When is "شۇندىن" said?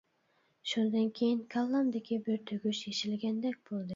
0.71-1.11